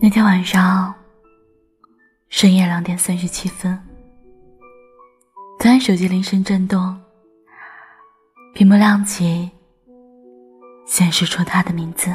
[0.00, 0.94] 那天晚上
[2.30, 3.78] 深夜两点三十七分，
[5.58, 6.98] 突然手机铃声震动，
[8.54, 9.50] 屏幕亮起，
[10.86, 12.08] 显示出他的名字。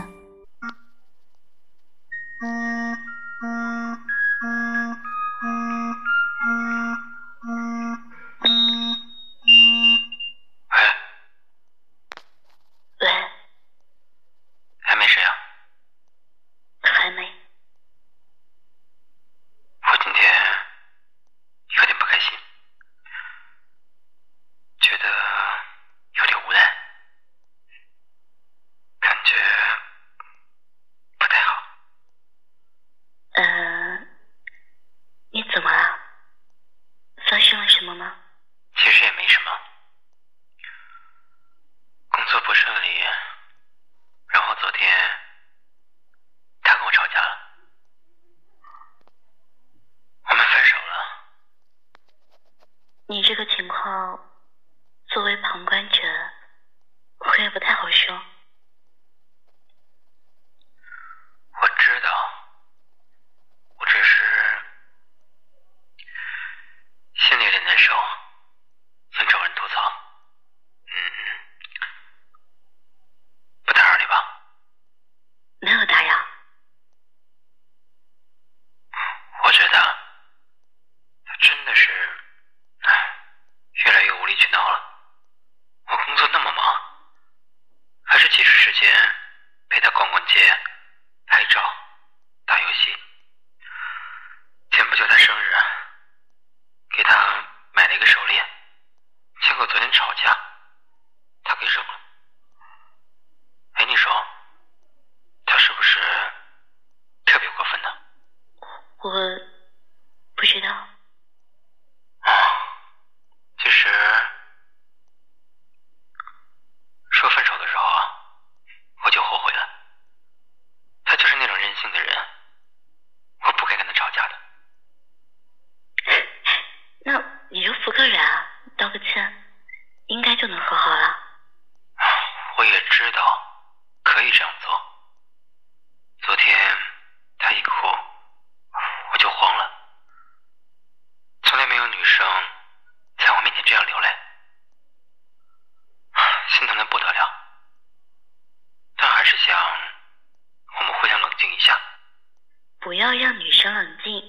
[152.99, 154.21] 要让女生冷静，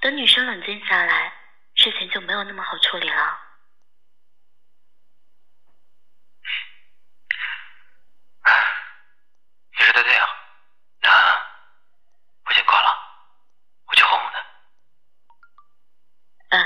[0.00, 1.32] 等女生冷静下来，
[1.74, 3.38] 事情就没有那么好处理了。
[9.78, 10.26] 你说的对啊，
[11.02, 11.10] 那
[12.46, 12.88] 我先挂了，
[13.86, 14.38] 我去哄哄他。
[16.56, 16.64] 嗯，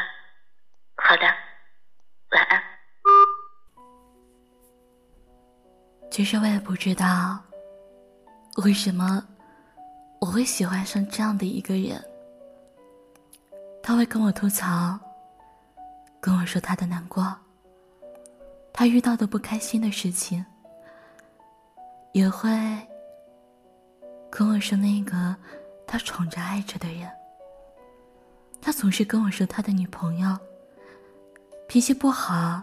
[0.97, 1.26] 好的。
[2.31, 2.62] 晚安。
[6.10, 7.44] 其实我也不知道，
[8.64, 9.26] 为什么
[10.21, 12.03] 我会喜欢上这样的一个人。
[13.82, 14.99] 他会跟我吐槽，
[16.21, 17.34] 跟我说他的难过，
[18.72, 20.44] 他遇到的不开心的事情，
[22.12, 22.50] 也会
[24.28, 25.37] 跟我说那个
[25.87, 27.09] 他宠着爱着的人。
[28.60, 30.37] 他总是跟我说他的女朋友。
[31.69, 32.62] 脾气不好，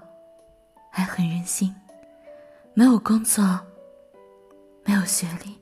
[0.89, 1.75] 还很任性，
[2.73, 3.43] 没有工作，
[4.85, 5.59] 没有学历，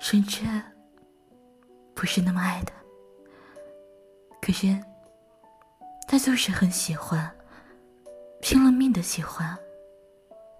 [0.00, 0.44] 甚至
[1.94, 2.74] 不是那么爱他。
[4.42, 4.76] 可是
[6.08, 7.30] 他就是很喜欢，
[8.40, 9.56] 拼了命的喜欢。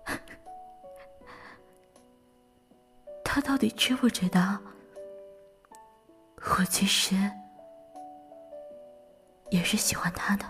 [3.24, 4.58] 他到底知不知道，
[6.58, 7.16] 我其实
[9.50, 10.44] 也是喜欢他的。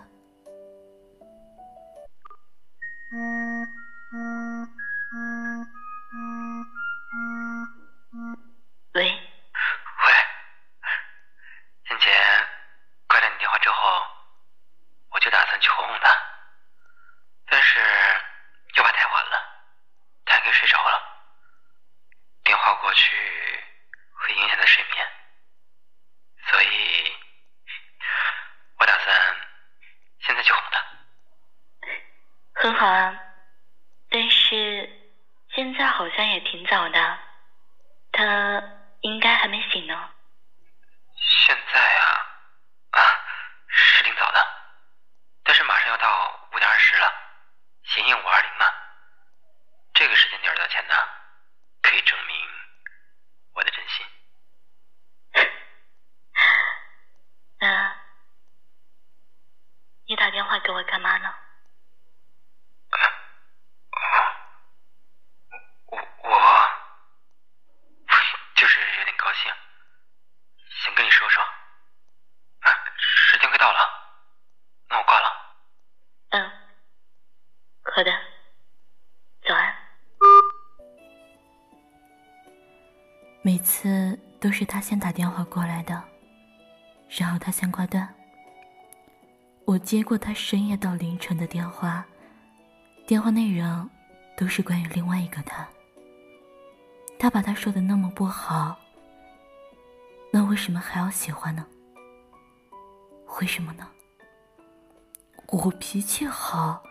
[41.17, 42.27] 现在啊，
[42.91, 43.01] 啊，
[43.69, 44.47] 是挺早的，
[45.45, 47.13] 但是马上要到五点二十了，
[47.85, 48.73] 行行五二零嘛，
[49.95, 50.95] 这个时间点到前呢，
[51.83, 52.37] 可以证明
[53.55, 54.07] 我的真心。
[57.61, 57.97] 那，
[60.07, 61.33] 你打电话给我干嘛呢？
[78.01, 78.11] 好的
[79.47, 79.71] 早安。
[83.43, 86.03] 每次都是他先打电话过来的
[87.11, 88.09] 然后他先挂断。
[89.67, 92.03] 我接过他深夜到凌晨的电话
[93.07, 93.91] 电话内容
[94.35, 95.69] 都是关于另外一个他。
[97.19, 98.79] 他把他说的那么不好
[100.33, 101.67] 那为什么还要喜欢呢？
[103.43, 103.87] 为什么呢？
[105.49, 106.83] 我脾气好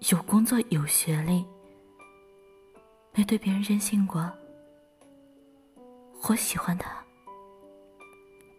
[0.00, 1.46] 有工作，有学历，
[3.14, 4.30] 没对别人任性过。
[6.28, 7.02] 我喜欢他，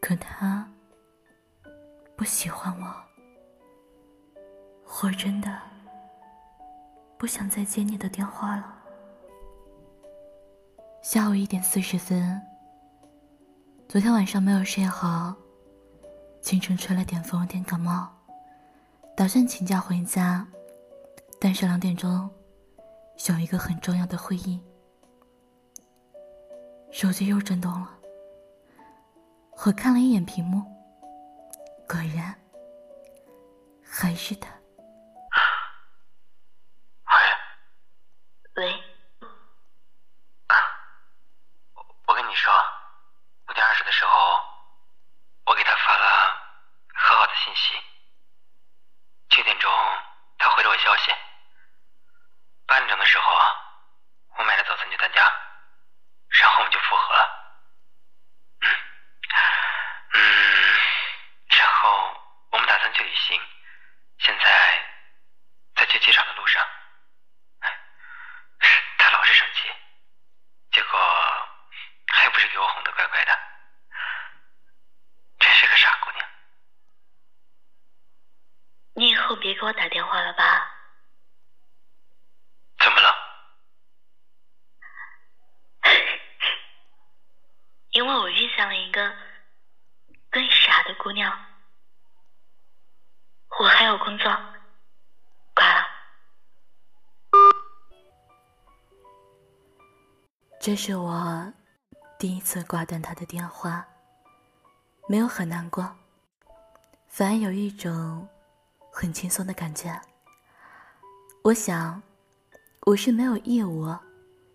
[0.01, 0.67] 可他
[2.15, 2.95] 不喜欢我。
[5.03, 5.59] 我真的
[7.17, 8.75] 不想再接你的电话了。
[11.01, 12.41] 下午一点四十分，
[13.87, 15.35] 昨天晚上没有睡好，
[16.41, 18.07] 清晨吹了点风，有点感冒，
[19.15, 20.47] 打算请假回家，
[21.45, 22.09] 但是两点钟
[23.29, 24.59] 有一个很重要的会议，
[26.91, 27.99] 手机又震动了。
[29.63, 30.63] 我看了一眼屏幕，
[31.87, 32.33] 果然
[33.87, 34.49] 还是他。
[38.55, 38.83] 喂，
[42.07, 42.51] 我跟你说，
[43.49, 44.41] 五点二十的时候，
[45.45, 46.35] 我给他发了
[46.95, 47.75] 和好的信息。
[49.29, 49.71] 七点钟，
[50.39, 51.11] 他回了我消息。
[52.67, 53.31] 八点钟的时候，
[54.39, 55.31] 我买了早餐去他家，
[56.29, 57.29] 然后我们就复合了。
[58.61, 58.67] 嗯，
[60.13, 60.19] 嗯，
[61.49, 62.17] 然后
[62.49, 63.39] 我们打算去旅行，
[64.17, 64.83] 现在
[65.75, 66.65] 在去机场的路上。
[69.27, 69.71] 是生气，
[70.71, 70.99] 结果
[72.09, 73.35] 还不是给我哄得乖乖的，
[75.39, 76.27] 真是个傻姑娘。
[78.93, 80.71] 你以后别给我打电话了吧？
[82.77, 83.15] 怎么了？
[88.05, 89.11] 因为我遇见了一个
[90.29, 91.35] 更傻的姑娘，
[93.59, 94.25] 我还有工作。
[95.55, 95.87] 挂了
[100.59, 101.51] 这是我
[102.19, 103.83] 第一次挂断他的电话，
[105.07, 105.95] 没有很难过，
[107.07, 108.29] 反而有一种
[108.91, 109.99] 很轻松的感觉。
[111.43, 111.99] 我想，
[112.81, 113.97] 我是没有义务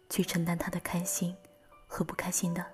[0.08, 1.36] 去承担他的开心
[1.88, 2.64] 和不开心的。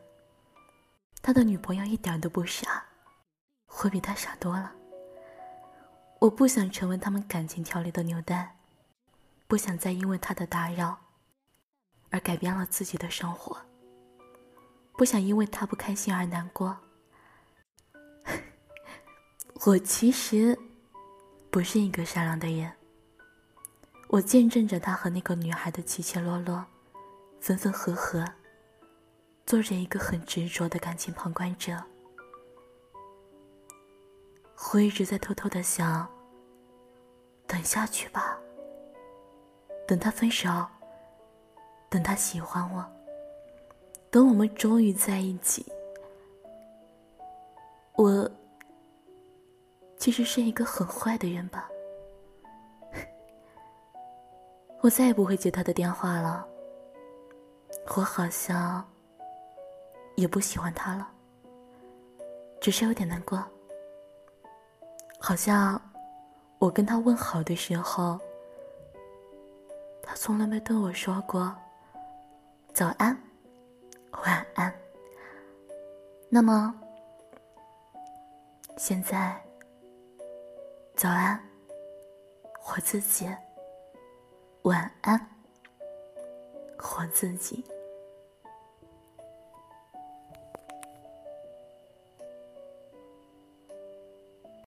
[1.26, 2.84] 他的女朋友一点都不傻，
[3.82, 4.72] 我比他傻多了。
[6.20, 8.56] 我不想成为他们感情条里的纽带，
[9.48, 10.96] 不想再因为他的打扰。
[12.10, 13.60] 而改变了自己的生活，
[14.96, 16.78] 不想因为他不开心而难过。
[19.66, 20.56] 我其实
[21.50, 22.72] 不是一个善良的人，
[24.06, 26.64] 我见证着他和那个女孩的起起落落，
[27.40, 28.24] 分分合合，
[29.46, 31.80] 做着一个很执着的感情旁观者。
[34.74, 36.06] 我一直在偷偷的想，
[37.46, 38.38] 等下去吧，
[39.86, 40.48] 等他分手。
[41.88, 42.84] 等他喜欢我，
[44.10, 45.64] 等我们终于在一起。
[47.94, 48.28] 我
[49.96, 51.70] 其实是一个很坏的人吧？
[54.82, 56.46] 我再也不会接他的电话了。
[57.96, 58.86] 我好像
[60.16, 61.08] 也不喜欢他了，
[62.60, 63.42] 只是有点难过。
[65.20, 65.80] 好像
[66.58, 68.18] 我跟他问好的时候，
[70.02, 71.54] 他从来没对我说过。
[72.72, 73.16] 早安，
[74.24, 74.72] 晚安。
[76.28, 76.74] 那么，
[78.76, 79.42] 现在，
[80.94, 81.40] 早安，
[82.68, 83.26] 我自己；
[84.62, 85.18] 晚安，
[86.78, 87.64] 我自己。